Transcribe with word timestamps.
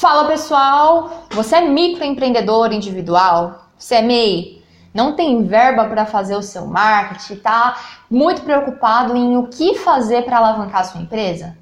Fala 0.00 0.26
pessoal, 0.26 1.26
você 1.30 1.56
é 1.56 1.60
microempreendedor 1.60 2.72
individual? 2.72 3.66
Você 3.76 3.96
é 3.96 4.02
MEI? 4.02 4.64
Não 4.94 5.14
tem 5.14 5.44
verba 5.44 5.84
para 5.84 6.06
fazer 6.06 6.34
o 6.36 6.42
seu 6.42 6.64
marketing? 6.66 7.36
Tá 7.36 7.76
muito 8.10 8.40
preocupado 8.40 9.14
em 9.14 9.36
o 9.36 9.48
que 9.48 9.74
fazer 9.74 10.22
para 10.24 10.38
alavancar 10.38 10.80
a 10.80 10.84
sua 10.84 11.02
empresa? 11.02 11.54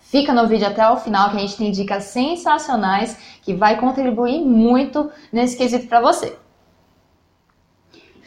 Fica 0.00 0.32
no 0.32 0.48
vídeo 0.48 0.66
até 0.66 0.90
o 0.90 0.96
final 0.96 1.30
que 1.30 1.36
a 1.36 1.38
gente 1.38 1.56
tem 1.56 1.70
dicas 1.70 2.02
sensacionais 2.06 3.16
que 3.40 3.54
vai 3.54 3.78
contribuir 3.78 4.40
muito 4.40 5.08
nesse 5.32 5.56
quesito 5.56 5.86
para 5.86 6.00
você. 6.00 6.36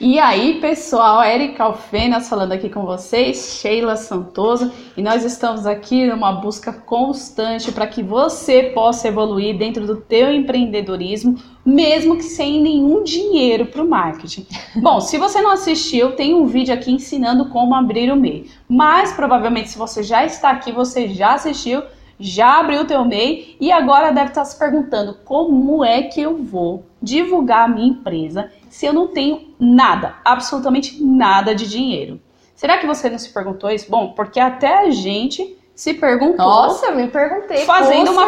E 0.01 0.17
aí, 0.17 0.61
pessoal, 0.61 1.21
Erika 1.21 1.65
Alfenas 1.65 2.29
falando 2.29 2.53
aqui 2.53 2.69
com 2.69 2.85
vocês, 2.85 3.59
Sheila 3.59 3.97
Santoso, 3.97 4.71
e 4.95 5.01
nós 5.01 5.25
estamos 5.25 5.65
aqui 5.65 6.05
numa 6.07 6.31
busca 6.31 6.71
constante 6.71 7.69
para 7.73 7.85
que 7.85 8.01
você 8.01 8.71
possa 8.73 9.09
evoluir 9.09 9.57
dentro 9.57 9.85
do 9.85 9.97
teu 9.97 10.33
empreendedorismo, 10.33 11.35
mesmo 11.65 12.15
que 12.15 12.23
sem 12.23 12.61
nenhum 12.61 13.03
dinheiro 13.03 13.65
para 13.65 13.83
o 13.83 13.89
marketing. 13.89 14.47
Bom, 14.81 15.01
se 15.01 15.17
você 15.17 15.41
não 15.41 15.51
assistiu, 15.51 16.15
tem 16.15 16.33
um 16.33 16.45
vídeo 16.45 16.73
aqui 16.73 16.93
ensinando 16.93 17.49
como 17.49 17.75
abrir 17.75 18.09
o 18.09 18.15
MEI, 18.15 18.49
mas 18.69 19.11
provavelmente 19.11 19.67
se 19.67 19.77
você 19.77 20.01
já 20.01 20.23
está 20.23 20.51
aqui, 20.51 20.71
você 20.71 21.09
já 21.09 21.33
assistiu, 21.33 21.83
já 22.19 22.59
abriu 22.59 22.81
o 22.81 22.85
teu 22.85 23.05
MEI 23.05 23.55
e 23.59 23.71
agora 23.71 24.11
deve 24.11 24.29
estar 24.29 24.43
se 24.43 24.57
perguntando 24.59 25.17
como 25.23 25.83
é 25.85 26.03
que 26.03 26.21
eu 26.21 26.37
vou 26.37 26.85
divulgar 27.01 27.65
a 27.65 27.67
minha 27.67 27.87
empresa 27.87 28.51
se 28.69 28.85
eu 28.85 28.93
não 28.93 29.07
tenho 29.07 29.53
nada, 29.59 30.15
absolutamente 30.23 31.01
nada 31.03 31.55
de 31.55 31.67
dinheiro? 31.67 32.19
Será 32.55 32.77
que 32.77 32.85
você 32.85 33.09
não 33.09 33.17
se 33.17 33.33
perguntou 33.33 33.69
isso? 33.69 33.89
Bom, 33.89 34.09
porque 34.09 34.39
até 34.39 34.79
a 34.79 34.91
gente 34.91 35.57
se 35.73 35.93
perguntou. 35.93 36.45
Nossa, 36.45 36.87
eu 36.87 36.95
me 36.97 37.07
perguntei. 37.07 37.63
Fazendo 37.63 38.11
uma, 38.11 38.25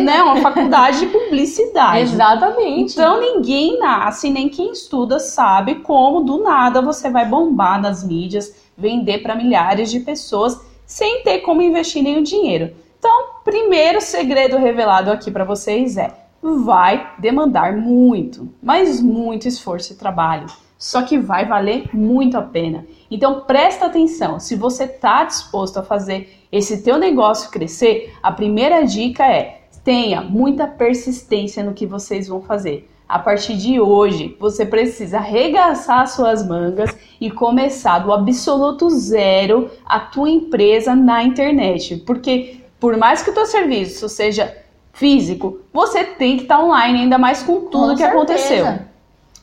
né, 0.00 0.22
uma 0.22 0.36
faculdade 0.36 1.00
de 1.00 1.06
publicidade. 1.08 2.00
Exatamente. 2.10 2.94
Então 2.94 3.20
ninguém 3.20 3.78
nasce, 3.78 4.30
nem 4.30 4.48
quem 4.48 4.72
estuda 4.72 5.18
sabe 5.18 5.74
como 5.76 6.22
do 6.22 6.42
nada 6.42 6.80
você 6.80 7.10
vai 7.10 7.26
bombar 7.26 7.78
nas 7.82 8.02
mídias, 8.02 8.56
vender 8.78 9.18
para 9.18 9.34
milhares 9.34 9.90
de 9.90 10.00
pessoas 10.00 10.58
sem 10.86 11.22
ter 11.22 11.40
como 11.40 11.60
investir 11.60 12.02
nenhum 12.02 12.22
dinheiro. 12.22 12.74
Então, 13.06 13.26
primeiro 13.44 14.00
segredo 14.00 14.58
revelado 14.58 15.12
aqui 15.12 15.30
para 15.30 15.44
vocês 15.44 15.96
é 15.96 16.12
vai 16.42 17.14
demandar 17.20 17.76
muito, 17.76 18.52
mas 18.60 19.00
muito 19.00 19.46
esforço 19.46 19.92
e 19.92 19.96
trabalho. 19.96 20.46
Só 20.76 21.02
que 21.02 21.16
vai 21.16 21.46
valer 21.46 21.88
muito 21.94 22.36
a 22.36 22.42
pena. 22.42 22.84
Então 23.08 23.42
presta 23.42 23.86
atenção, 23.86 24.40
se 24.40 24.56
você 24.56 24.86
está 24.86 25.22
disposto 25.22 25.76
a 25.76 25.84
fazer 25.84 26.48
esse 26.50 26.82
teu 26.82 26.98
negócio 26.98 27.48
crescer, 27.48 28.12
a 28.20 28.32
primeira 28.32 28.84
dica 28.84 29.24
é 29.24 29.60
tenha 29.84 30.20
muita 30.20 30.66
persistência 30.66 31.62
no 31.62 31.74
que 31.74 31.86
vocês 31.86 32.26
vão 32.26 32.42
fazer. 32.42 32.90
A 33.08 33.20
partir 33.20 33.56
de 33.56 33.78
hoje, 33.78 34.36
você 34.40 34.66
precisa 34.66 35.18
arregaçar 35.18 36.08
suas 36.08 36.44
mangas 36.44 36.90
e 37.20 37.30
começar 37.30 38.00
do 38.00 38.12
absoluto 38.12 38.90
zero 38.90 39.70
a 39.84 40.00
tua 40.00 40.28
empresa 40.28 40.96
na 40.96 41.22
internet. 41.22 41.98
Porque 41.98 42.65
por 42.86 42.96
mais 42.96 43.20
que 43.20 43.30
o 43.30 43.34
teu 43.34 43.44
serviço 43.46 44.08
seja 44.08 44.56
físico, 44.92 45.58
você 45.72 46.04
tem 46.04 46.36
que 46.36 46.44
estar 46.44 46.58
tá 46.58 46.62
online, 46.62 47.00
ainda 47.00 47.18
mais 47.18 47.42
com 47.42 47.62
tudo 47.62 47.88
com 47.88 47.94
que 47.94 47.96
certeza. 47.96 48.16
aconteceu. 48.16 48.78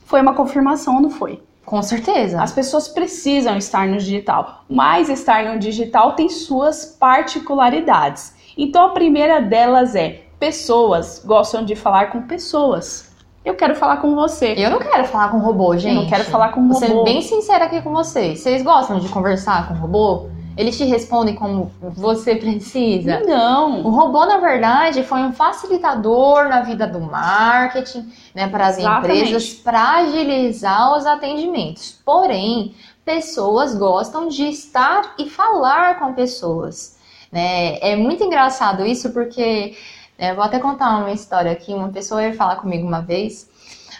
Foi 0.06 0.22
uma 0.22 0.32
confirmação 0.32 0.94
ou 0.94 1.02
não 1.02 1.10
foi? 1.10 1.42
Com 1.62 1.82
certeza. 1.82 2.42
As 2.42 2.52
pessoas 2.52 2.88
precisam 2.88 3.58
estar 3.58 3.86
no 3.86 3.98
digital, 3.98 4.64
mas 4.66 5.10
estar 5.10 5.44
no 5.44 5.58
digital 5.58 6.12
tem 6.12 6.30
suas 6.30 6.86
particularidades. 6.98 8.34
Então 8.56 8.86
a 8.86 8.88
primeira 8.94 9.42
delas 9.42 9.94
é: 9.94 10.22
pessoas 10.40 11.22
gostam 11.22 11.66
de 11.66 11.76
falar 11.76 12.12
com 12.12 12.22
pessoas. 12.22 13.12
Eu 13.44 13.56
quero 13.56 13.74
falar 13.74 13.98
com 13.98 14.14
você. 14.14 14.54
Eu 14.56 14.70
não 14.70 14.78
quero 14.78 15.04
falar 15.04 15.28
com 15.28 15.36
robô, 15.36 15.76
gente. 15.76 15.94
Eu 15.94 16.00
não 16.00 16.08
quero 16.08 16.24
falar 16.24 16.48
com 16.48 16.62
robô. 16.62 16.72
Vou 16.72 16.80
ser 16.80 17.04
bem 17.04 17.20
sincera 17.20 17.66
aqui 17.66 17.82
com 17.82 17.92
vocês. 17.92 18.40
Vocês 18.40 18.62
gostam 18.62 18.98
de 18.98 19.08
conversar 19.10 19.68
com 19.68 19.74
robô? 19.74 20.30
Eles 20.56 20.76
te 20.76 20.84
respondem 20.84 21.34
como 21.34 21.72
você 21.80 22.36
precisa? 22.36 23.20
Não. 23.20 23.84
O 23.84 23.90
robô, 23.90 24.24
na 24.24 24.38
verdade, 24.38 25.02
foi 25.02 25.20
um 25.20 25.32
facilitador 25.32 26.48
na 26.48 26.60
vida 26.60 26.86
do 26.86 27.00
marketing, 27.00 28.12
né, 28.34 28.46
para 28.46 28.68
as 28.68 28.78
Exatamente. 28.78 29.20
empresas, 29.20 29.54
para 29.54 29.98
agilizar 29.98 30.96
os 30.96 31.06
atendimentos. 31.06 32.00
Porém, 32.04 32.74
pessoas 33.04 33.74
gostam 33.74 34.28
de 34.28 34.44
estar 34.44 35.14
e 35.18 35.28
falar 35.28 35.98
com 35.98 36.14
pessoas. 36.14 36.96
Né? 37.32 37.78
É 37.80 37.96
muito 37.96 38.22
engraçado 38.22 38.86
isso 38.86 39.10
porque, 39.10 39.76
né, 40.16 40.34
vou 40.34 40.44
até 40.44 40.60
contar 40.60 40.98
uma 40.98 41.10
história 41.10 41.50
aqui. 41.50 41.74
Uma 41.74 41.88
pessoa 41.88 42.20
veio 42.20 42.34
falar 42.34 42.56
comigo 42.56 42.86
uma 42.86 43.00
vez 43.00 43.52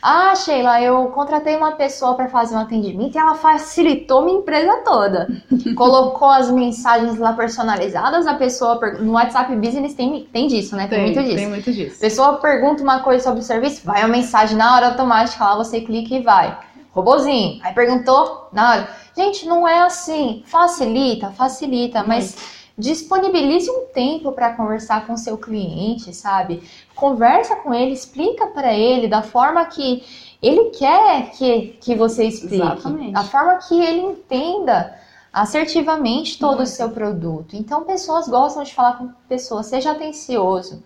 ah, 0.02 0.34
Sheila, 0.34 0.80
eu 0.82 1.06
contratei 1.06 1.56
uma 1.56 1.72
pessoa 1.72 2.14
para 2.14 2.28
fazer 2.28 2.54
um 2.54 2.60
atendimento 2.60 3.14
e 3.14 3.18
ela 3.18 3.34
facilitou 3.34 4.24
minha 4.24 4.38
empresa 4.38 4.82
toda. 4.84 5.28
Colocou 5.76 6.30
as 6.30 6.50
mensagens 6.50 7.18
lá 7.18 7.32
personalizadas, 7.32 8.26
a 8.26 8.34
pessoa 8.34 8.78
no 8.98 9.12
WhatsApp 9.12 9.54
Business 9.56 9.94
tem, 9.94 10.28
tem 10.32 10.46
disso, 10.46 10.76
né? 10.76 10.86
Tem, 10.86 10.98
tem 10.98 11.04
muito 11.06 11.22
disso. 11.22 11.36
Tem 11.36 11.48
muito 11.48 11.72
disso. 11.72 12.00
Pessoa 12.00 12.34
pergunta 12.34 12.82
uma 12.82 13.00
coisa 13.00 13.22
sobre 13.22 13.40
o 13.40 13.42
serviço, 13.42 13.84
vai 13.84 14.02
a 14.02 14.08
mensagem 14.08 14.56
na 14.56 14.76
hora 14.76 14.88
automática, 14.88 15.44
lá 15.44 15.56
você 15.56 15.80
clica 15.80 16.14
e 16.14 16.22
vai. 16.22 16.58
Robozinho, 16.92 17.60
aí 17.62 17.74
perguntou 17.74 18.48
na 18.52 18.70
hora. 18.70 18.88
Gente, 19.16 19.46
não 19.46 19.66
é 19.66 19.80
assim. 19.80 20.42
Facilita, 20.46 21.30
facilita, 21.30 22.04
mas 22.06 22.36
disponibilize 22.76 23.70
um 23.70 23.86
tempo 23.86 24.32
para 24.32 24.54
conversar 24.54 25.06
com 25.06 25.16
seu 25.16 25.38
cliente, 25.38 26.12
sabe? 26.14 26.62
Conversa 26.94 27.56
com 27.56 27.72
ele, 27.72 27.92
explica 27.92 28.48
para 28.48 28.74
ele 28.74 29.06
da 29.06 29.22
forma 29.22 29.64
que 29.66 30.02
ele 30.42 30.70
quer 30.70 31.30
que, 31.30 31.78
que 31.80 31.94
você 31.94 32.24
explique, 32.24 32.56
Exatamente. 32.56 33.12
da 33.12 33.22
forma 33.22 33.56
que 33.56 33.80
ele 33.80 34.00
entenda 34.00 34.98
assertivamente 35.32 36.38
todo 36.38 36.62
o 36.62 36.66
seu 36.66 36.90
produto. 36.90 37.56
Então, 37.56 37.84
pessoas 37.84 38.28
gostam 38.28 38.62
de 38.62 38.74
falar 38.74 38.98
com 38.98 39.08
pessoas, 39.28 39.66
seja 39.66 39.92
atencioso. 39.92 40.82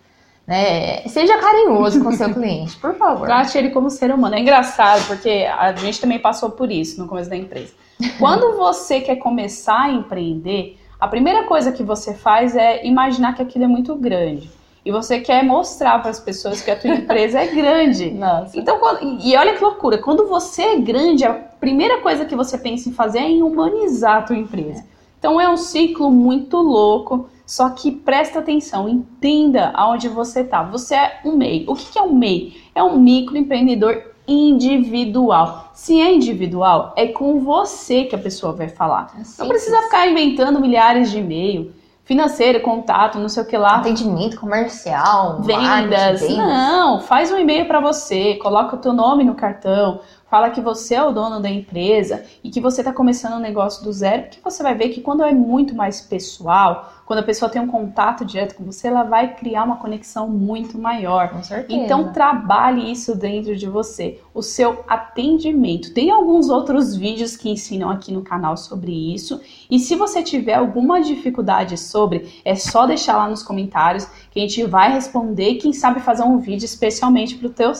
Né? 0.47 1.07
Seja 1.07 1.37
carinhoso 1.37 2.03
com 2.03 2.11
seu 2.11 2.33
cliente, 2.33 2.75
por 2.77 2.95
favor. 2.95 3.27
Trate 3.27 3.55
ele 3.55 3.69
como 3.69 3.89
ser 3.91 4.11
humano. 4.11 4.33
É 4.33 4.39
engraçado, 4.39 5.05
porque 5.05 5.47
a 5.47 5.75
gente 5.75 6.01
também 6.01 6.17
passou 6.17 6.49
por 6.49 6.71
isso 6.71 6.99
no 6.99 7.07
começo 7.07 7.29
da 7.29 7.35
empresa. 7.35 7.73
Quando 8.17 8.55
você 8.57 9.01
quer 9.01 9.17
começar 9.17 9.81
a 9.81 9.91
empreender, 9.91 10.79
a 10.99 11.07
primeira 11.07 11.43
coisa 11.43 11.71
que 11.71 11.83
você 11.83 12.13
faz 12.13 12.55
é 12.55 12.85
imaginar 12.85 13.33
que 13.33 13.41
aquilo 13.41 13.65
é 13.65 13.67
muito 13.67 13.95
grande. 13.95 14.49
E 14.85 14.91
você 14.91 15.19
quer 15.19 15.43
mostrar 15.43 15.99
para 15.99 16.09
as 16.09 16.19
pessoas 16.19 16.61
que 16.61 16.71
a 16.71 16.75
tua 16.75 16.91
empresa 16.95 17.39
é 17.39 17.47
grande. 17.47 18.11
Nossa. 18.11 18.57
Então, 18.57 18.79
quando, 18.79 19.19
e 19.21 19.35
olha 19.35 19.53
que 19.53 19.63
loucura, 19.63 19.97
quando 19.97 20.27
você 20.27 20.61
é 20.61 20.75
grande, 20.77 21.25
a 21.25 21.33
primeira 21.33 21.99
coisa 22.01 22.25
que 22.25 22.35
você 22.35 22.57
pensa 22.57 22.89
em 22.89 22.93
fazer 22.93 23.19
é 23.19 23.29
em 23.29 23.41
humanizar 23.41 24.17
a 24.17 24.21
tua 24.23 24.37
empresa. 24.37 24.83
Então 25.19 25.39
é 25.39 25.49
um 25.49 25.57
ciclo 25.57 26.09
muito 26.09 26.57
louco, 26.57 27.29
só 27.45 27.69
que 27.69 27.91
presta 27.91 28.39
atenção, 28.39 28.87
entenda 28.87 29.71
aonde 29.73 30.07
você 30.07 30.41
está. 30.41 30.63
Você 30.63 30.95
é 30.95 31.19
um 31.25 31.35
MEI. 31.35 31.65
O 31.67 31.75
que 31.75 31.99
é 31.99 32.01
um 32.01 32.13
MEI? 32.13 32.55
É 32.73 32.81
um 32.81 32.97
microempreendedor 32.97 34.01
individual. 34.31 35.71
Se 35.73 35.99
é 35.99 36.13
individual, 36.13 36.93
é 36.95 37.07
com 37.07 37.39
você 37.39 38.03
que 38.03 38.15
a 38.15 38.19
pessoa 38.19 38.53
vai 38.53 38.69
falar. 38.69 39.11
É 39.17 39.41
não 39.41 39.47
precisa 39.47 39.81
ficar 39.83 40.07
inventando 40.07 40.59
milhares 40.59 41.09
de 41.09 41.19
e-mail. 41.19 41.73
Financeiro, 42.03 42.59
contato, 42.61 43.19
não 43.19 43.29
sei 43.29 43.43
o 43.43 43.45
que 43.45 43.55
lá. 43.55 43.75
Atendimento 43.75 44.39
comercial, 44.39 45.43
vendas. 45.43 46.21
vendas. 46.21 46.37
Não, 46.37 47.01
faz 47.01 47.31
um 47.31 47.37
e-mail 47.37 47.67
para 47.67 47.79
você, 47.79 48.33
coloca 48.35 48.75
o 48.75 48.79
teu 48.79 48.93
nome 48.93 49.23
no 49.23 49.35
cartão, 49.35 49.99
fala 50.27 50.49
que 50.49 50.59
você 50.59 50.95
é 50.95 51.03
o 51.03 51.11
dono 51.11 51.39
da 51.39 51.49
empresa 51.49 52.23
e 52.43 52.49
que 52.49 52.59
você 52.59 52.81
está 52.81 52.91
começando 52.91 53.33
um 53.33 53.39
negócio 53.39 53.83
do 53.83 53.93
zero, 53.93 54.23
porque 54.23 54.39
você 54.43 54.63
vai 54.63 54.73
ver 54.73 54.89
que 54.89 55.01
quando 55.01 55.23
é 55.23 55.31
muito 55.31 55.75
mais 55.75 56.01
pessoal, 56.01 56.91
quando 57.09 57.21
a 57.21 57.23
pessoa 57.23 57.49
tem 57.49 57.59
um 57.59 57.65
contato 57.65 58.23
direto 58.23 58.53
com 58.53 58.63
você, 58.63 58.87
ela 58.87 59.01
vai 59.01 59.33
criar 59.33 59.63
uma 59.63 59.77
conexão 59.77 60.29
muito 60.29 60.77
maior. 60.77 61.29
Com 61.29 61.41
certeza. 61.41 61.73
Então 61.73 62.13
trabalhe 62.13 62.91
isso 62.91 63.15
dentro 63.15 63.55
de 63.55 63.65
você, 63.65 64.21
o 64.31 64.43
seu 64.43 64.85
atendimento. 64.87 65.91
Tem 65.91 66.11
alguns 66.11 66.51
outros 66.51 66.95
vídeos 66.95 67.35
que 67.35 67.49
ensinam 67.49 67.89
aqui 67.89 68.11
no 68.11 68.21
canal 68.21 68.55
sobre 68.55 68.91
isso. 68.91 69.41
E 69.71 69.79
se 69.79 69.95
você 69.95 70.21
tiver 70.21 70.53
alguma 70.53 71.01
dificuldade 71.01 71.79
sobre, 71.79 72.31
é 72.45 72.53
só 72.53 72.85
deixar 72.85 73.17
lá 73.17 73.27
nos 73.27 73.41
comentários 73.41 74.05
que 74.29 74.37
a 74.37 74.43
gente 74.43 74.63
vai 74.65 74.93
responder. 74.93 75.55
Quem 75.55 75.73
sabe 75.73 76.01
fazer 76.01 76.21
um 76.21 76.37
vídeo 76.37 76.65
especialmente 76.65 77.37
para 77.37 77.47
o 77.47 77.51
teu 77.51 77.71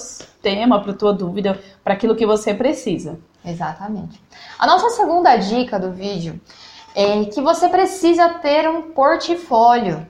tema, 0.41 0.81
para 0.81 0.91
a 0.91 0.95
tua 0.95 1.13
dúvida, 1.13 1.61
para 1.83 1.93
aquilo 1.93 2.15
que 2.15 2.25
você 2.25 2.51
precisa. 2.51 3.19
Exatamente. 3.45 4.19
A 4.57 4.65
nossa 4.65 4.89
segunda 4.89 5.35
dica 5.37 5.79
do 5.79 5.91
vídeo 5.91 6.41
é 6.95 7.25
que 7.25 7.41
você 7.41 7.69
precisa 7.69 8.29
ter 8.29 8.69
um 8.69 8.91
portfólio. 8.91 10.07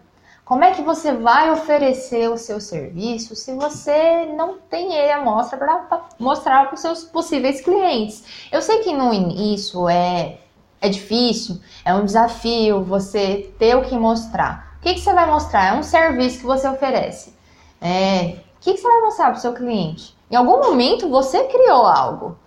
Como 0.49 0.63
é 0.63 0.71
que 0.71 0.81
você 0.81 1.13
vai 1.13 1.51
oferecer 1.51 2.27
o 2.27 2.37
seu 2.37 2.59
serviço 2.59 3.35
se 3.35 3.53
você 3.53 4.25
não 4.35 4.57
tem 4.57 4.95
ele 4.95 5.11
à 5.11 5.21
mostra 5.21 5.57
para 5.59 6.07
mostrar 6.17 6.65
para 6.65 6.73
os 6.73 6.81
seus 6.81 7.03
possíveis 7.03 7.61
clientes? 7.61 8.47
Eu 8.51 8.59
sei 8.59 8.79
que 8.79 8.91
no 8.91 9.13
início 9.13 9.87
é, 9.87 10.39
é 10.81 10.89
difícil, 10.89 11.59
é 11.85 11.93
um 11.93 12.03
desafio 12.03 12.83
você 12.83 13.53
ter 13.59 13.75
o 13.75 13.83
que 13.83 13.95
mostrar. 13.95 14.75
O 14.79 14.81
que, 14.81 14.95
que 14.95 15.01
você 15.01 15.13
vai 15.13 15.29
mostrar? 15.29 15.75
É 15.75 15.77
um 15.77 15.83
serviço 15.83 16.39
que 16.39 16.45
você 16.45 16.67
oferece. 16.67 17.35
É, 17.79 18.37
o 18.57 18.61
que, 18.61 18.73
que 18.73 18.79
você 18.79 18.87
vai 18.87 19.01
mostrar 19.01 19.25
para 19.25 19.37
o 19.37 19.41
seu 19.41 19.53
cliente? 19.53 20.17
Em 20.31 20.35
algum 20.35 20.57
momento 20.57 21.07
você 21.09 21.43
criou 21.43 21.85
algo. 21.85 22.37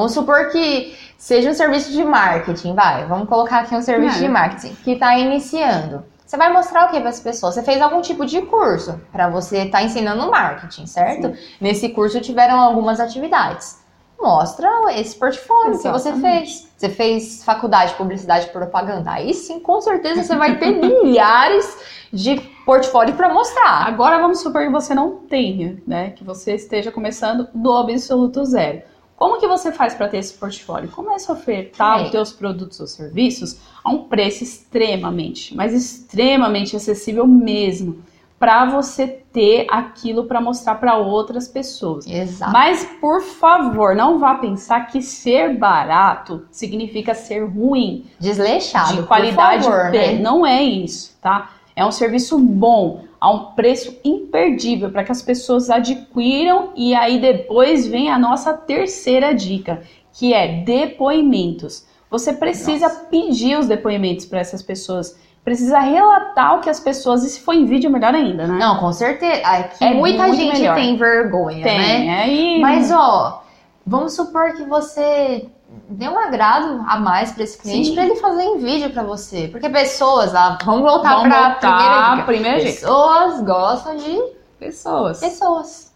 Vamos 0.00 0.14
supor 0.14 0.48
que 0.48 0.96
seja 1.18 1.50
um 1.50 1.52
serviço 1.52 1.92
de 1.92 2.02
marketing, 2.02 2.74
vai. 2.74 3.04
Vamos 3.04 3.28
colocar 3.28 3.60
aqui 3.60 3.74
um 3.74 3.82
serviço 3.82 4.16
é. 4.16 4.20
de 4.22 4.28
marketing 4.28 4.74
que 4.76 4.92
está 4.92 5.18
iniciando. 5.18 6.02
Você 6.24 6.38
vai 6.38 6.50
mostrar 6.50 6.86
o 6.86 6.90
que 6.90 6.98
para 6.98 7.10
as 7.10 7.20
pessoas? 7.20 7.54
Você 7.54 7.62
fez 7.62 7.82
algum 7.82 8.00
tipo 8.00 8.24
de 8.24 8.40
curso 8.40 8.98
para 9.12 9.28
você 9.28 9.64
estar 9.64 9.78
tá 9.80 9.84
ensinando 9.84 10.30
marketing, 10.30 10.86
certo? 10.86 11.36
Sim. 11.36 11.42
Nesse 11.60 11.90
curso 11.90 12.18
tiveram 12.18 12.58
algumas 12.58 12.98
atividades. 12.98 13.78
Mostra 14.18 14.70
esse 14.98 15.18
portfólio 15.18 15.74
Exatamente. 15.74 15.82
que 15.82 15.88
você 15.90 16.12
fez. 16.14 16.68
Você 16.78 16.88
fez 16.88 17.44
faculdade 17.44 17.90
de 17.90 17.98
publicidade 17.98 18.46
e 18.46 18.50
propaganda. 18.50 19.12
Aí 19.12 19.34
sim, 19.34 19.60
com 19.60 19.82
certeza 19.82 20.22
você 20.22 20.34
vai 20.34 20.56
ter 20.56 20.70
milhares 20.80 21.76
de 22.10 22.40
portfólio 22.64 23.14
para 23.16 23.34
mostrar. 23.34 23.86
Agora 23.86 24.18
vamos 24.18 24.40
supor 24.40 24.62
que 24.62 24.70
você 24.70 24.94
não 24.94 25.16
tenha, 25.16 25.76
né? 25.86 26.12
Que 26.12 26.24
você 26.24 26.54
esteja 26.54 26.90
começando 26.90 27.48
do 27.54 27.70
absoluto 27.70 28.42
zero. 28.46 28.88
Como 29.20 29.38
que 29.38 29.46
você 29.46 29.70
faz 29.70 29.92
para 29.92 30.08
ter 30.08 30.16
esse 30.16 30.32
portfólio? 30.32 30.88
Começa 30.88 31.30
a 31.30 31.36
ofertar 31.36 32.00
é. 32.00 32.04
os 32.04 32.10
seus 32.10 32.32
produtos 32.32 32.80
ou 32.80 32.86
serviços 32.86 33.58
a 33.84 33.90
um 33.90 34.04
preço 34.04 34.42
extremamente, 34.42 35.54
mas 35.54 35.74
extremamente 35.74 36.74
acessível 36.74 37.26
mesmo, 37.26 38.02
para 38.38 38.64
você 38.64 39.06
ter 39.06 39.66
aquilo 39.68 40.24
para 40.24 40.40
mostrar 40.40 40.76
para 40.76 40.96
outras 40.96 41.46
pessoas. 41.46 42.06
Exato. 42.06 42.50
Mas 42.50 42.82
por 42.98 43.20
favor, 43.20 43.94
não 43.94 44.18
vá 44.18 44.36
pensar 44.36 44.86
que 44.86 45.02
ser 45.02 45.54
barato 45.54 46.46
significa 46.50 47.14
ser 47.14 47.44
ruim, 47.44 48.06
desleixado, 48.18 49.02
de 49.02 49.02
qualidade 49.02 49.64
por 49.64 49.70
favor, 49.70 49.90
né? 49.90 50.18
não 50.18 50.46
é 50.46 50.62
isso, 50.62 51.14
tá? 51.20 51.50
É 51.76 51.84
um 51.84 51.92
serviço 51.92 52.38
bom, 52.38 53.04
a 53.20 53.30
um 53.30 53.52
preço 53.52 53.98
imperdível 54.02 54.90
para 54.90 55.04
que 55.04 55.12
as 55.12 55.20
pessoas 55.20 55.68
adquiram 55.68 56.70
e 56.74 56.94
aí 56.94 57.20
depois 57.20 57.86
vem 57.86 58.10
a 58.10 58.18
nossa 58.18 58.54
terceira 58.54 59.34
dica, 59.34 59.82
que 60.12 60.32
é 60.32 60.62
depoimentos. 60.62 61.86
Você 62.10 62.32
precisa 62.32 62.88
nossa. 62.88 63.04
pedir 63.04 63.58
os 63.58 63.68
depoimentos 63.68 64.24
para 64.24 64.40
essas 64.40 64.62
pessoas 64.62 65.16
precisa 65.44 65.78
relatar 65.80 66.56
o 66.56 66.60
que 66.60 66.68
as 66.68 66.80
pessoas, 66.80 67.24
e 67.24 67.30
se 67.30 67.40
for 67.40 67.54
em 67.54 67.64
vídeo, 67.64 67.90
melhor 67.90 68.14
ainda, 68.14 68.46
né? 68.46 68.58
Não, 68.58 68.78
com 68.78 68.92
certeza. 68.92 69.40
Aqui 69.42 69.84
é 69.84 69.94
muita 69.94 70.32
gente 70.34 70.58
melhor. 70.60 70.74
tem 70.74 70.96
vergonha, 70.96 71.62
tem, 71.62 71.78
né? 71.78 72.22
Aí... 72.22 72.60
Mas, 72.60 72.90
ó, 72.90 73.42
vamos 73.86 74.14
supor 74.14 74.54
que 74.54 74.64
você 74.64 75.48
dê 75.88 76.08
um 76.08 76.18
agrado 76.18 76.84
a 76.86 76.98
mais 76.98 77.32
para 77.32 77.44
esse 77.44 77.58
cliente 77.58 77.92
para 77.92 78.04
ele 78.04 78.16
fazer 78.16 78.42
em 78.42 78.58
vídeo 78.58 78.90
para 78.90 79.02
você. 79.02 79.48
Porque 79.48 79.68
pessoas, 79.68 80.34
ah, 80.34 80.58
vamos 80.64 80.82
voltar 80.82 81.20
para 81.22 81.46
a 81.46 81.54
primeira 81.54 82.10
dica. 82.10 82.26
Primeira 82.26 82.60
pessoas 82.60 83.40
gostam 83.42 83.96
de 83.96 84.18
pessoas. 84.58 85.20
Pessoas. 85.20 85.90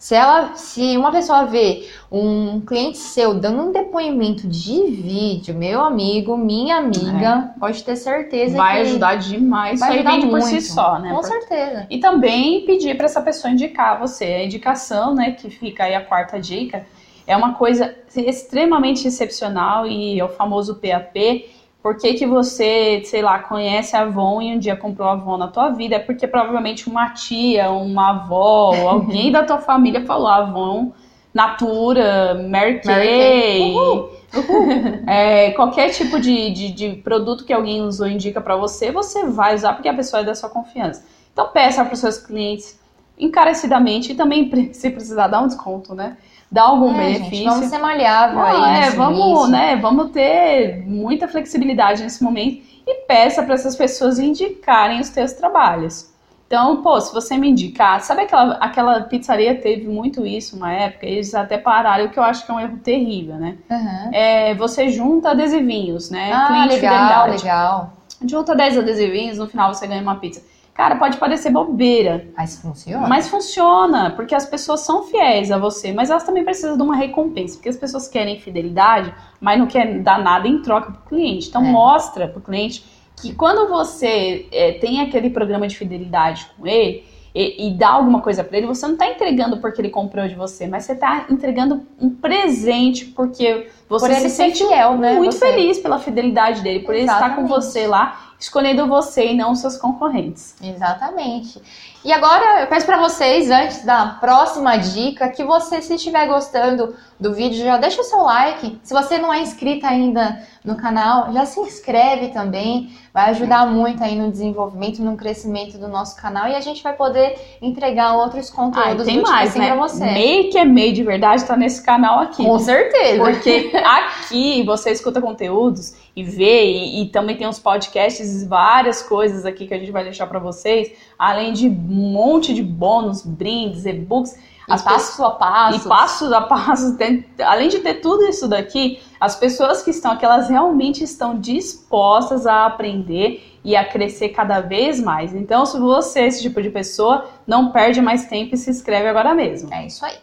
Se 0.00 0.14
ela, 0.14 0.54
se 0.54 0.96
uma 0.96 1.12
pessoa 1.12 1.44
vê 1.44 1.86
um 2.10 2.58
cliente 2.62 2.96
seu 2.96 3.34
dando 3.34 3.64
um 3.64 3.70
depoimento 3.70 4.48
de 4.48 4.86
vídeo, 4.86 5.54
meu 5.54 5.82
amigo, 5.82 6.38
minha 6.38 6.78
amiga, 6.78 7.52
é. 7.54 7.60
pode 7.60 7.84
ter 7.84 7.96
certeza 7.96 8.56
vai 8.56 8.76
que 8.76 8.80
ajudar 8.88 9.16
demais. 9.16 9.78
Vai 9.78 9.96
ajudar 9.96 10.12
muito. 10.12 10.30
por 10.30 10.40
si 10.40 10.62
só, 10.62 10.98
né? 10.98 11.10
Com 11.10 11.16
por... 11.16 11.24
certeza. 11.24 11.86
E 11.90 12.00
também 12.00 12.64
pedir 12.64 12.96
para 12.96 13.04
essa 13.04 13.20
pessoa 13.20 13.52
indicar 13.52 14.00
você. 14.00 14.24
A 14.24 14.44
indicação, 14.46 15.14
né, 15.14 15.32
que 15.32 15.50
fica 15.50 15.84
aí 15.84 15.94
a 15.94 16.02
quarta 16.02 16.40
dica, 16.40 16.86
é 17.30 17.36
uma 17.36 17.54
coisa 17.54 17.94
extremamente 18.16 19.06
excepcional 19.06 19.86
e 19.86 20.18
é 20.18 20.24
o 20.24 20.28
famoso 20.28 20.74
PAP. 20.74 21.48
Por 21.80 21.96
que, 21.96 22.14
que 22.14 22.26
você, 22.26 23.02
sei 23.04 23.22
lá, 23.22 23.38
conhece 23.38 23.94
a 23.94 24.00
Avon 24.00 24.42
e 24.42 24.52
um 24.52 24.58
dia 24.58 24.74
comprou 24.74 25.08
a 25.08 25.12
Avon 25.12 25.36
na 25.36 25.46
tua 25.46 25.70
vida? 25.70 25.94
É 25.94 25.98
porque 26.00 26.26
provavelmente 26.26 26.88
uma 26.88 27.10
tia, 27.10 27.70
uma 27.70 28.10
avó, 28.10 28.74
alguém 28.90 29.30
da 29.30 29.44
tua 29.44 29.58
família 29.58 30.04
falou 30.04 30.26
Avon, 30.26 30.92
Natura, 31.32 32.34
Mary 32.50 32.80
Kay, 32.80 33.74
Uhul. 33.76 34.10
É, 35.06 35.52
qualquer 35.52 35.90
tipo 35.90 36.20
de, 36.20 36.50
de, 36.50 36.72
de, 36.72 36.90
produto 36.96 37.44
que 37.44 37.52
alguém 37.52 37.82
usou 37.82 38.08
indica 38.08 38.40
para 38.40 38.56
você, 38.56 38.90
você 38.90 39.26
vai 39.26 39.54
usar 39.54 39.74
porque 39.74 39.88
a 39.88 39.94
pessoa 39.94 40.22
é 40.22 40.24
da 40.24 40.34
sua 40.34 40.48
confiança. 40.48 41.04
Então 41.32 41.48
peça 41.48 41.84
para 41.84 41.94
os 41.94 42.00
seus 42.00 42.18
clientes 42.18 42.78
encarecidamente 43.16 44.12
e 44.12 44.14
também 44.16 44.50
se 44.74 44.90
precisar 44.90 45.28
dar 45.28 45.42
um 45.42 45.46
desconto, 45.46 45.94
né? 45.94 46.16
Dá 46.50 46.62
algum 46.62 46.92
é, 46.94 46.96
benefício. 46.96 47.36
Gente, 47.36 47.48
vamos 47.48 47.66
ser 47.66 47.78
maleável 47.78 48.42
aí. 48.42 48.84
É, 48.84 48.90
vamos, 48.90 49.20
início. 49.20 49.46
né? 49.48 49.76
Vamos 49.76 50.10
ter 50.10 50.84
muita 50.86 51.28
flexibilidade 51.28 52.02
nesse 52.02 52.22
momento 52.22 52.62
e 52.86 52.94
peça 53.06 53.42
para 53.42 53.54
essas 53.54 53.76
pessoas 53.76 54.18
indicarem 54.18 55.00
os 55.00 55.10
teus 55.10 55.32
trabalhos. 55.32 56.10
Então, 56.50 56.82
pô, 56.82 57.00
se 57.00 57.14
você 57.14 57.36
me 57.36 57.48
indicar, 57.48 58.00
sabe 58.00 58.22
aquela, 58.22 58.54
aquela 58.54 59.00
pizzaria 59.02 59.54
teve 59.54 59.86
muito 59.86 60.26
isso 60.26 60.56
uma 60.56 60.72
época, 60.72 61.06
eles 61.06 61.32
até 61.32 61.56
pararam, 61.56 62.06
o 62.06 62.10
que 62.10 62.18
eu 62.18 62.24
acho 62.24 62.44
que 62.44 62.50
é 62.50 62.54
um 62.54 62.58
erro 62.58 62.76
terrível, 62.78 63.36
né? 63.36 63.56
Uhum. 63.70 64.10
É, 64.12 64.52
você 64.56 64.88
junta 64.88 65.30
adesivinhos, 65.30 66.10
né? 66.10 66.32
Ah, 66.32 66.46
Cliente 66.48 66.74
legal, 66.74 67.28
legal. 67.28 67.92
Junta 68.26 68.56
10 68.56 68.78
adesivinhos, 68.78 69.38
no 69.38 69.46
final 69.46 69.72
você 69.72 69.86
ganha 69.86 70.02
uma 70.02 70.16
pizza. 70.16 70.42
Cara, 70.80 70.96
pode 70.96 71.18
parecer 71.18 71.50
bobeira. 71.50 72.26
Mas 72.34 72.56
funciona. 72.56 73.06
Mas 73.06 73.28
funciona, 73.28 74.12
porque 74.12 74.34
as 74.34 74.46
pessoas 74.46 74.80
são 74.80 75.02
fiéis 75.02 75.52
a 75.52 75.58
você, 75.58 75.92
mas 75.92 76.08
elas 76.08 76.24
também 76.24 76.42
precisam 76.42 76.74
de 76.74 76.82
uma 76.82 76.96
recompensa, 76.96 77.56
porque 77.56 77.68
as 77.68 77.76
pessoas 77.76 78.08
querem 78.08 78.40
fidelidade, 78.40 79.12
mas 79.38 79.58
não 79.58 79.66
querem 79.66 80.02
dar 80.02 80.18
nada 80.18 80.48
em 80.48 80.62
troca 80.62 80.90
para 80.90 81.02
o 81.02 81.04
cliente. 81.04 81.50
Então, 81.50 81.62
é. 81.62 81.70
mostra 81.70 82.26
para 82.28 82.38
o 82.38 82.40
cliente 82.40 82.82
que 83.14 83.34
quando 83.34 83.68
você 83.68 84.48
é, 84.50 84.72
tem 84.72 85.02
aquele 85.02 85.28
programa 85.28 85.68
de 85.68 85.76
fidelidade 85.76 86.50
com 86.56 86.66
ele, 86.66 87.04
e, 87.34 87.68
e 87.68 87.74
dá 87.74 87.90
alguma 87.90 88.22
coisa 88.22 88.42
para 88.42 88.56
ele, 88.56 88.66
você 88.66 88.86
não 88.86 88.94
está 88.94 89.06
entregando 89.06 89.58
porque 89.58 89.82
ele 89.82 89.90
comprou 89.90 90.26
de 90.26 90.34
você, 90.34 90.66
mas 90.66 90.84
você 90.84 90.92
está 90.94 91.26
entregando 91.28 91.86
um 92.00 92.08
presente 92.08 93.04
porque 93.04 93.68
você 93.86 94.08
por 94.08 94.14
se 94.14 94.30
sente 94.30 94.66
fiel, 94.66 94.96
né? 94.96 95.12
muito 95.12 95.34
você. 95.34 95.46
feliz 95.46 95.78
pela 95.78 95.98
fidelidade 95.98 96.62
dele, 96.62 96.80
por 96.80 96.94
Exatamente. 96.94 97.24
ele 97.24 97.30
estar 97.30 97.36
com 97.36 97.46
você 97.46 97.86
lá 97.86 98.29
escolhendo 98.40 98.86
você 98.86 99.26
e 99.26 99.36
não 99.36 99.54
seus 99.54 99.76
concorrentes. 99.76 100.56
Exatamente. 100.62 101.60
E 102.02 102.10
agora 102.10 102.62
eu 102.62 102.66
peço 102.66 102.86
para 102.86 102.98
vocês, 102.98 103.50
antes 103.50 103.84
da 103.84 104.06
próxima 104.18 104.78
dica, 104.78 105.28
que 105.28 105.44
você, 105.44 105.82
se 105.82 105.94
estiver 105.94 106.26
gostando 106.26 106.94
do 107.18 107.34
vídeo, 107.34 107.62
já 107.62 107.76
deixa 107.76 108.00
o 108.00 108.04
seu 108.04 108.22
like. 108.22 108.80
Se 108.82 108.94
você 108.94 109.18
não 109.18 109.30
é 109.30 109.40
inscrito 109.40 109.86
ainda 109.86 110.42
no 110.64 110.76
canal, 110.76 111.30
já 111.30 111.44
se 111.44 111.60
inscreve 111.60 112.28
também. 112.28 112.90
Vai 113.12 113.30
ajudar 113.30 113.66
muito 113.66 114.02
aí 114.02 114.16
no 114.16 114.30
desenvolvimento, 114.30 115.02
no 115.02 115.14
crescimento 115.16 115.76
do 115.76 115.88
nosso 115.88 116.16
canal 116.16 116.48
e 116.48 116.54
a 116.54 116.60
gente 116.60 116.82
vai 116.82 116.94
poder 116.94 117.36
entregar 117.60 118.14
outros 118.14 118.48
conteúdos 118.48 119.02
ah, 119.02 119.04
tem 119.04 119.20
mais, 119.20 119.50
assim 119.50 119.58
né? 119.58 119.66
pra 119.66 119.76
você. 119.76 120.04
MEI 120.04 120.44
que 120.44 120.56
é 120.56 120.64
MEI 120.64 120.92
de 120.92 121.02
verdade 121.02 121.44
tá 121.44 121.56
nesse 121.56 121.84
canal 121.84 122.20
aqui. 122.20 122.44
Com 122.44 122.58
certeza. 122.58 123.22
Porque 123.22 123.72
aqui 123.84 124.62
você 124.62 124.92
escuta 124.92 125.20
conteúdos 125.20 125.94
e 126.14 126.22
vê 126.22 126.64
e, 126.64 127.02
e 127.02 127.06
também 127.08 127.36
tem 127.36 127.46
uns 127.46 127.58
podcasts, 127.58 128.29
várias 128.46 129.02
coisas 129.02 129.44
aqui 129.44 129.66
que 129.66 129.74
a 129.74 129.78
gente 129.78 129.92
vai 129.92 130.04
deixar 130.04 130.26
para 130.26 130.38
vocês, 130.38 130.92
além 131.18 131.52
de 131.52 131.68
um 131.68 132.12
monte 132.12 132.54
de 132.54 132.62
bônus, 132.62 133.24
brindes, 133.24 133.86
e-books 133.86 134.36
as 134.70 134.82
passo 134.82 135.24
a 135.24 135.30
passo. 135.32 135.76
E 135.78 135.88
passo 135.88 136.34
a 136.34 136.42
passo, 136.42 136.96
tem, 136.96 137.26
além 137.40 137.68
de 137.68 137.80
ter 137.80 137.94
tudo 137.94 138.24
isso 138.24 138.46
daqui, 138.46 139.00
as 139.20 139.34
pessoas 139.34 139.82
que 139.82 139.90
estão 139.90 140.12
aqui, 140.12 140.24
elas 140.24 140.48
realmente 140.48 141.02
estão 141.02 141.38
dispostas 141.38 142.46
a 142.46 142.66
aprender 142.66 143.58
e 143.64 143.74
a 143.74 143.84
crescer 143.84 144.30
cada 144.30 144.60
vez 144.60 145.00
mais. 145.00 145.34
Então, 145.34 145.66
se 145.66 145.78
você 145.78 146.20
é 146.20 146.26
esse 146.28 146.42
tipo 146.42 146.62
de 146.62 146.70
pessoa, 146.70 147.26
não 147.46 147.72
perde 147.72 148.00
mais 148.00 148.26
tempo 148.26 148.54
e 148.54 148.58
se 148.58 148.70
inscreve 148.70 149.08
agora 149.08 149.34
mesmo. 149.34 149.72
É 149.74 149.86
isso 149.86 150.04
aí. 150.04 150.16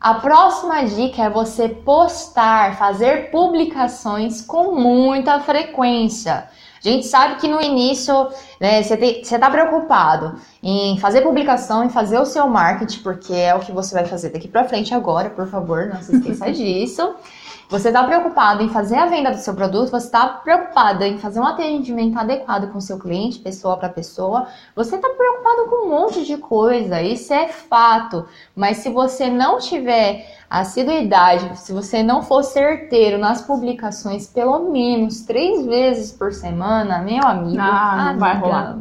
A 0.00 0.14
próxima 0.14 0.84
dica 0.84 1.24
é 1.24 1.30
você 1.30 1.68
postar, 1.68 2.76
fazer 2.76 3.30
publicações 3.30 4.40
com 4.40 4.74
muita 4.78 5.40
frequência. 5.40 6.48
A 6.84 6.88
gente 6.90 7.06
sabe 7.06 7.36
que 7.36 7.48
no 7.48 7.60
início 7.62 8.28
né, 8.60 8.82
você 8.82 8.94
está 8.94 9.50
preocupado 9.50 10.38
em 10.62 10.98
fazer 10.98 11.22
publicação, 11.22 11.84
em 11.84 11.88
fazer 11.88 12.18
o 12.18 12.26
seu 12.26 12.46
marketing, 12.46 13.00
porque 13.00 13.32
é 13.32 13.54
o 13.54 13.60
que 13.60 13.72
você 13.72 13.94
vai 13.94 14.04
fazer 14.04 14.30
daqui 14.30 14.48
para 14.48 14.64
frente 14.64 14.94
agora, 14.94 15.30
por 15.30 15.46
favor, 15.48 15.86
não 15.86 16.02
se 16.02 16.16
esqueça 16.16 16.50
disso. 16.52 17.14
Você 17.74 17.88
está 17.88 18.04
preocupado 18.04 18.62
em 18.62 18.68
fazer 18.68 18.94
a 18.94 19.06
venda 19.06 19.32
do 19.32 19.38
seu 19.38 19.52
produto, 19.52 19.90
você 19.90 20.06
está 20.06 20.28
preocupada 20.28 21.08
em 21.08 21.18
fazer 21.18 21.40
um 21.40 21.44
atendimento 21.44 22.16
adequado 22.16 22.70
com 22.70 22.78
o 22.78 22.80
seu 22.80 23.00
cliente, 23.00 23.40
pessoa 23.40 23.76
para 23.76 23.88
pessoa, 23.88 24.46
você 24.76 24.94
está 24.94 25.08
preocupado 25.08 25.68
com 25.68 25.86
um 25.86 25.90
monte 25.90 26.24
de 26.24 26.36
coisa, 26.36 27.02
isso 27.02 27.34
é 27.34 27.48
fato. 27.48 28.26
Mas 28.54 28.76
se 28.76 28.90
você 28.90 29.28
não 29.28 29.58
tiver 29.58 30.24
assiduidade, 30.48 31.58
se 31.58 31.72
você 31.72 32.00
não 32.00 32.22
for 32.22 32.44
certeiro 32.44 33.18
nas 33.18 33.42
publicações 33.42 34.28
pelo 34.28 34.70
menos 34.70 35.22
três 35.22 35.66
vezes 35.66 36.12
por 36.12 36.32
semana, 36.32 37.00
meu 37.00 37.26
amigo, 37.26 37.60
ah, 37.60 38.10
não 38.12 38.20
vai 38.20 38.38
rolar. 38.38 38.78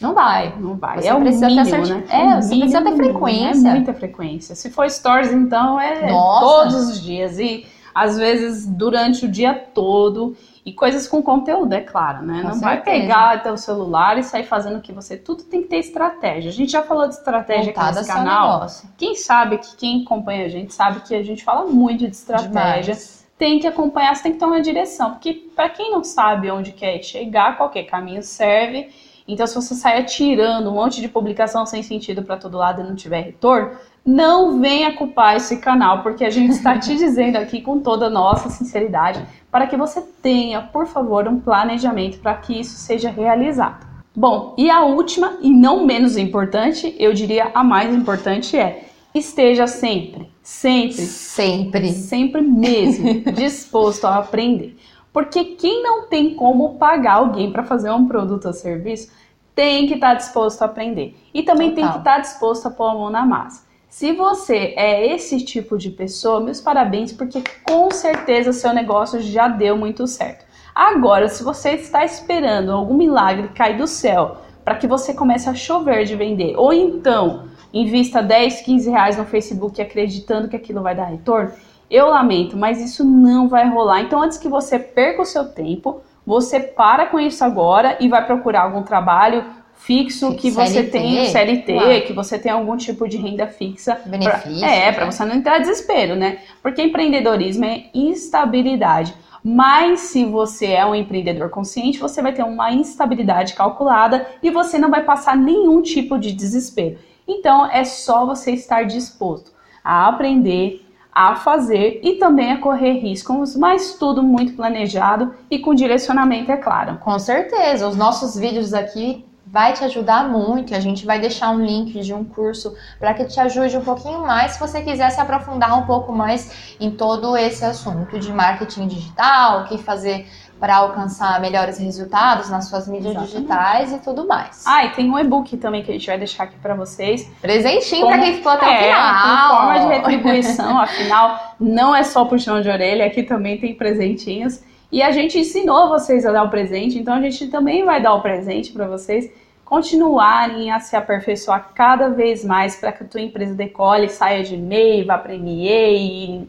Não 0.00 0.14
vai. 0.14 0.54
Não 0.58 0.74
vai. 0.74 1.00
Você 1.00 1.08
é 1.08 1.14
precisa 1.14 1.46
mínimo, 1.46 1.64
ter 1.64 1.70
certi... 1.70 1.92
né? 1.92 2.04
É, 2.08 2.26
é 2.26 2.42
você 2.42 2.56
precisa 2.56 2.82
ter 2.82 2.96
frequência. 2.96 3.68
É 3.68 3.72
muita 3.72 3.94
frequência. 3.94 4.54
Se 4.56 4.68
for 4.68 4.90
stories, 4.90 5.30
então, 5.30 5.78
é 5.78 6.10
Nossa. 6.10 6.40
todos 6.40 6.88
os 6.88 7.00
dias. 7.00 7.38
E 7.38 7.66
às 7.94 8.16
vezes 8.16 8.66
durante 8.66 9.24
o 9.26 9.28
dia 9.28 9.54
todo. 9.54 10.36
E 10.64 10.74
coisas 10.74 11.08
com 11.08 11.22
conteúdo, 11.22 11.72
é 11.72 11.80
claro, 11.80 12.22
né? 12.24 12.42
Com 12.42 12.48
não 12.48 12.54
certeza. 12.54 12.64
vai 12.64 12.82
pegar 12.82 13.42
teu 13.42 13.56
celular 13.56 14.18
e 14.18 14.22
sair 14.22 14.44
fazendo 14.44 14.76
o 14.76 14.80
que 14.82 14.92
você. 14.92 15.16
Tudo 15.16 15.42
tem 15.44 15.62
que 15.62 15.68
ter 15.68 15.78
estratégia. 15.78 16.50
A 16.50 16.52
gente 16.52 16.70
já 16.70 16.82
falou 16.82 17.08
de 17.08 17.14
estratégia 17.14 17.72
Voltada 17.72 17.88
aqui 17.88 17.98
nesse 18.00 18.12
canal. 18.12 18.52
Negócio. 18.52 18.88
Quem 18.98 19.14
sabe 19.14 19.56
que 19.56 19.76
quem 19.76 20.02
acompanha 20.02 20.44
a 20.44 20.48
gente 20.48 20.74
sabe 20.74 21.00
que 21.00 21.14
a 21.14 21.22
gente 21.22 21.42
fala 21.42 21.66
muito 21.66 22.00
de 22.00 22.10
estratégia. 22.10 22.94
Demais. 22.94 23.26
Tem 23.38 23.58
que 23.58 23.66
acompanhar, 23.66 24.14
você 24.14 24.24
tem 24.24 24.32
que 24.32 24.38
ter 24.38 24.44
uma 24.44 24.60
direção. 24.60 25.12
Porque 25.12 25.32
para 25.32 25.70
quem 25.70 25.90
não 25.90 26.04
sabe 26.04 26.50
onde 26.50 26.72
quer 26.72 27.02
chegar, 27.02 27.56
qualquer 27.56 27.84
caminho 27.84 28.22
serve. 28.22 28.90
Então, 29.32 29.46
se 29.46 29.54
você 29.54 29.74
sair 29.74 30.00
atirando 30.00 30.70
um 30.70 30.74
monte 30.74 31.00
de 31.00 31.08
publicação 31.08 31.64
sem 31.64 31.82
sentido 31.82 32.22
para 32.22 32.36
todo 32.36 32.58
lado 32.58 32.80
e 32.80 32.84
não 32.84 32.94
tiver 32.94 33.20
retorno, 33.20 33.72
não 34.04 34.60
venha 34.60 34.96
culpar 34.96 35.36
esse 35.36 35.58
canal, 35.58 36.02
porque 36.02 36.24
a 36.24 36.30
gente 36.30 36.50
está 36.52 36.78
te 36.78 36.96
dizendo 36.98 37.36
aqui 37.36 37.60
com 37.60 37.80
toda 37.80 38.06
a 38.06 38.10
nossa 38.10 38.48
sinceridade 38.48 39.24
para 39.50 39.66
que 39.66 39.76
você 39.76 40.00
tenha, 40.22 40.62
por 40.62 40.86
favor, 40.86 41.28
um 41.28 41.38
planejamento 41.38 42.18
para 42.18 42.34
que 42.34 42.58
isso 42.58 42.76
seja 42.76 43.10
realizado. 43.10 43.86
Bom, 44.14 44.54
e 44.58 44.68
a 44.68 44.82
última 44.82 45.38
e 45.40 45.50
não 45.50 45.86
menos 45.86 46.16
importante, 46.16 46.94
eu 46.98 47.12
diria 47.12 47.50
a 47.54 47.62
mais 47.62 47.94
importante 47.94 48.56
é 48.58 48.86
esteja 49.14 49.66
sempre, 49.66 50.30
sempre, 50.42 51.02
sempre, 51.02 51.92
sempre 51.92 52.40
mesmo 52.40 53.22
disposto 53.32 54.06
a 54.06 54.16
aprender. 54.16 54.76
Porque 55.12 55.44
quem 55.56 55.82
não 55.82 56.06
tem 56.08 56.34
como 56.34 56.76
pagar 56.76 57.14
alguém 57.14 57.50
para 57.50 57.64
fazer 57.64 57.90
um 57.90 58.06
produto 58.06 58.46
ou 58.46 58.52
serviço 58.52 59.10
tem 59.54 59.86
que 59.86 59.94
estar 59.94 60.10
tá 60.10 60.14
disposto 60.14 60.62
a 60.62 60.66
aprender. 60.66 61.16
E 61.34 61.42
também 61.42 61.70
Total. 61.70 61.82
tem 61.82 61.92
que 61.92 61.98
estar 61.98 62.14
tá 62.16 62.20
disposto 62.20 62.66
a 62.66 62.70
pôr 62.70 62.90
a 62.90 62.94
mão 62.94 63.10
na 63.10 63.26
massa. 63.26 63.68
Se 63.88 64.12
você 64.12 64.72
é 64.76 65.12
esse 65.12 65.44
tipo 65.44 65.76
de 65.76 65.90
pessoa, 65.90 66.40
meus 66.40 66.60
parabéns, 66.60 67.12
porque 67.12 67.42
com 67.64 67.90
certeza 67.90 68.52
seu 68.52 68.72
negócio 68.72 69.20
já 69.20 69.48
deu 69.48 69.76
muito 69.76 70.06
certo. 70.06 70.46
Agora, 70.72 71.28
se 71.28 71.42
você 71.42 71.70
está 71.72 72.04
esperando 72.04 72.70
algum 72.70 72.94
milagre 72.94 73.48
cair 73.48 73.76
do 73.76 73.88
céu 73.88 74.36
para 74.64 74.76
que 74.76 74.86
você 74.86 75.12
comece 75.12 75.48
a 75.48 75.54
chover 75.54 76.04
de 76.04 76.14
vender, 76.14 76.54
ou 76.56 76.72
então 76.72 77.48
invista 77.74 78.22
10, 78.22 78.60
15 78.60 78.90
reais 78.90 79.16
no 79.16 79.24
Facebook 79.24 79.82
acreditando 79.82 80.48
que 80.48 80.56
aquilo 80.56 80.82
vai 80.82 80.94
dar 80.94 81.06
retorno, 81.06 81.50
eu 81.90 82.08
lamento, 82.08 82.56
mas 82.56 82.80
isso 82.80 83.04
não 83.04 83.48
vai 83.48 83.68
rolar. 83.68 84.00
Então, 84.00 84.22
antes 84.22 84.38
que 84.38 84.48
você 84.48 84.78
perca 84.78 85.22
o 85.22 85.26
seu 85.26 85.46
tempo, 85.46 86.00
você 86.24 86.60
para 86.60 87.06
com 87.06 87.18
isso 87.18 87.44
agora 87.44 87.96
e 88.00 88.08
vai 88.08 88.24
procurar 88.24 88.62
algum 88.62 88.82
trabalho 88.82 89.44
fixo 89.74 90.34
que 90.34 90.50
você 90.50 90.84
CLT, 90.84 90.90
tem 90.90 91.26
CLT, 91.26 92.00
que 92.02 92.12
você 92.12 92.38
tem 92.38 92.52
algum 92.52 92.76
tipo 92.76 93.08
de 93.08 93.16
renda 93.16 93.46
fixa. 93.46 93.98
Benefício. 94.04 94.60
Pra, 94.60 94.70
é, 94.70 94.92
para 94.92 95.06
você 95.06 95.24
não 95.24 95.34
entrar 95.34 95.58
em 95.58 95.62
desespero, 95.62 96.14
né? 96.14 96.38
Porque 96.62 96.82
empreendedorismo 96.82 97.64
é 97.64 97.86
instabilidade. 97.94 99.14
Mas 99.42 100.00
se 100.00 100.24
você 100.26 100.66
é 100.66 100.84
um 100.84 100.94
empreendedor 100.94 101.48
consciente, 101.48 101.98
você 101.98 102.20
vai 102.20 102.32
ter 102.32 102.44
uma 102.44 102.70
instabilidade 102.72 103.54
calculada 103.54 104.26
e 104.42 104.50
você 104.50 104.78
não 104.78 104.90
vai 104.90 105.02
passar 105.02 105.34
nenhum 105.34 105.80
tipo 105.80 106.18
de 106.18 106.32
desespero. 106.32 106.98
Então 107.26 107.64
é 107.66 107.84
só 107.84 108.26
você 108.26 108.52
estar 108.52 108.84
disposto 108.84 109.50
a 109.82 110.08
aprender, 110.08 110.84
a 111.12 111.34
fazer 111.34 112.00
e 112.02 112.16
também 112.16 112.52
a 112.52 112.58
correr 112.58 112.98
riscos, 112.98 113.56
mas 113.56 113.94
tudo 113.94 114.22
muito 114.22 114.54
planejado 114.54 115.34
e 115.50 115.58
com 115.58 115.74
direcionamento, 115.74 116.52
é 116.52 116.56
claro. 116.56 116.98
Com 116.98 117.18
certeza, 117.18 117.88
os 117.88 117.96
nossos 117.96 118.38
vídeos 118.38 118.72
aqui 118.72 119.24
vai 119.50 119.72
te 119.72 119.84
ajudar 119.84 120.28
muito. 120.28 120.74
A 120.74 120.80
gente 120.80 121.04
vai 121.04 121.18
deixar 121.18 121.50
um 121.50 121.64
link 121.64 121.98
de 122.00 122.14
um 122.14 122.24
curso 122.24 122.74
para 122.98 123.12
que 123.12 123.24
te 123.24 123.40
ajude 123.40 123.76
um 123.76 123.84
pouquinho 123.84 124.20
mais 124.20 124.52
se 124.52 124.60
você 124.60 124.80
quiser 124.80 125.10
se 125.10 125.20
aprofundar 125.20 125.76
um 125.76 125.86
pouco 125.86 126.12
mais 126.12 126.76
em 126.78 126.90
todo 126.90 127.36
esse 127.36 127.64
assunto 127.64 128.18
de 128.18 128.32
marketing 128.32 128.86
digital, 128.86 129.62
o 129.62 129.64
que 129.64 129.78
fazer 129.78 130.26
para 130.60 130.76
alcançar 130.76 131.40
melhores 131.40 131.78
resultados 131.78 132.50
nas 132.50 132.68
suas 132.68 132.86
mídias 132.86 133.12
Exatamente. 133.12 133.34
digitais 133.34 133.92
e 133.92 133.98
tudo 133.98 134.26
mais. 134.26 134.62
Ah, 134.66 134.84
e 134.84 134.90
tem 134.90 135.10
um 135.10 135.18
e-book 135.18 135.56
também 135.56 135.82
que 135.82 135.90
a 135.90 135.94
gente 135.94 136.06
vai 136.06 136.18
deixar 136.18 136.44
aqui 136.44 136.56
para 136.60 136.74
vocês. 136.74 137.28
Presentinho 137.40 138.06
para 138.06 138.18
quem 138.18 138.34
ficou 138.34 138.52
até 138.52 138.66
é, 138.66 138.92
o 138.92 138.96
final. 138.96 139.56
forma 139.56 139.80
de 139.80 139.86
retribuição, 139.86 140.78
afinal, 140.78 141.56
não 141.58 141.96
é 141.96 142.04
só 142.04 142.26
puxão 142.26 142.60
de 142.60 142.68
orelha, 142.68 143.06
aqui 143.06 143.22
também 143.22 143.58
tem 143.58 143.74
presentinhos. 143.74 144.62
E 144.92 145.02
a 145.02 145.12
gente 145.12 145.38
ensinou 145.38 145.88
vocês 145.88 146.26
a 146.26 146.32
dar 146.32 146.42
o 146.42 146.50
presente, 146.50 146.98
então 146.98 147.14
a 147.14 147.20
gente 147.20 147.46
também 147.46 147.84
vai 147.84 148.02
dar 148.02 148.12
o 148.12 148.20
presente 148.20 148.72
para 148.72 148.86
vocês 148.86 149.30
continuarem 149.70 150.72
a 150.72 150.80
se 150.80 150.96
aperfeiçoar 150.96 151.70
cada 151.72 152.08
vez 152.08 152.44
mais 152.44 152.74
para 152.74 152.90
que 152.90 153.04
a 153.04 153.06
tua 153.06 153.20
empresa 153.20 153.54
decole, 153.54 154.08
saia 154.08 154.42
de 154.42 154.56
MEI, 154.56 155.04
vá 155.04 155.16
para 155.16 155.32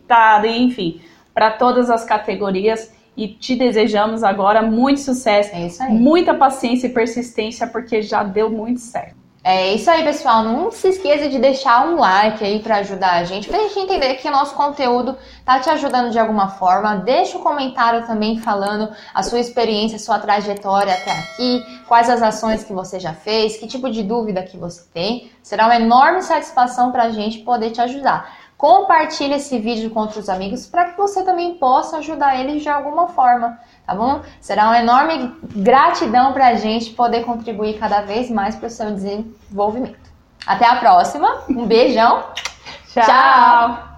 tá, 0.08 0.42
enfim, 0.48 1.00
para 1.32 1.52
todas 1.52 1.92
as 1.92 2.04
categorias. 2.04 2.92
E 3.16 3.28
te 3.28 3.56
desejamos 3.56 4.24
agora 4.24 4.64
muito 4.64 5.02
sucesso, 5.02 5.52
é 5.54 5.90
muita 5.90 6.34
paciência 6.34 6.88
e 6.88 6.90
persistência, 6.90 7.68
porque 7.68 8.02
já 8.02 8.24
deu 8.24 8.50
muito 8.50 8.80
certo. 8.80 9.21
É 9.44 9.74
isso 9.74 9.90
aí, 9.90 10.04
pessoal. 10.04 10.44
Não 10.44 10.70
se 10.70 10.88
esqueça 10.88 11.28
de 11.28 11.40
deixar 11.40 11.88
um 11.88 11.96
like 11.96 12.44
aí 12.44 12.60
para 12.60 12.78
ajudar 12.78 13.14
a 13.14 13.24
gente, 13.24 13.48
pra 13.48 13.58
gente 13.58 13.80
entender 13.80 14.14
que 14.16 14.28
o 14.28 14.32
nosso 14.32 14.54
conteúdo 14.54 15.18
tá 15.44 15.60
te 15.60 15.68
ajudando 15.68 16.12
de 16.12 16.20
alguma 16.20 16.50
forma. 16.50 16.98
Deixa 16.98 17.40
um 17.40 17.42
comentário 17.42 18.06
também 18.06 18.40
falando 18.40 18.92
a 19.12 19.24
sua 19.24 19.40
experiência, 19.40 19.96
a 19.96 20.00
sua 20.00 20.20
trajetória 20.20 20.94
até 20.94 21.12
aqui, 21.12 21.82
quais 21.88 22.08
as 22.08 22.22
ações 22.22 22.64
que 22.64 22.72
você 22.72 23.00
já 23.00 23.14
fez, 23.14 23.58
que 23.58 23.66
tipo 23.66 23.90
de 23.90 24.04
dúvida 24.04 24.44
que 24.44 24.58
você 24.58 24.84
tem. 24.94 25.32
Será 25.42 25.66
uma 25.66 25.76
enorme 25.76 26.22
satisfação 26.22 26.92
para 26.92 27.04
a 27.04 27.10
gente 27.10 27.40
poder 27.40 27.72
te 27.72 27.82
ajudar. 27.82 28.51
Compartilhe 28.62 29.34
esse 29.34 29.58
vídeo 29.58 29.90
com 29.90 30.02
outros 30.02 30.30
amigos 30.30 30.68
para 30.68 30.86
que 30.86 30.96
você 30.96 31.24
também 31.24 31.56
possa 31.56 31.98
ajudar 31.98 32.40
eles 32.40 32.62
de 32.62 32.70
alguma 32.70 33.08
forma 33.08 33.58
tá 33.92 33.96
bom? 33.96 34.22
Será 34.40 34.66
uma 34.66 34.80
enorme 34.80 35.36
gratidão 35.56 36.32
para 36.34 36.50
a 36.50 36.56
gente 36.56 36.92
poder 36.92 37.26
contribuir 37.26 37.78
cada 37.80 38.02
vez 38.02 38.30
mais 38.30 38.56
para 38.56 38.68
o 38.68 38.70
seu 38.70 38.92
desenvolvimento. 38.92 40.12
Até 40.46 40.66
a 40.66 40.76
próxima, 40.76 41.44
um 41.50 41.66
beijão, 41.66 42.24
tchau. 42.94 43.04
tchau. 43.04 43.91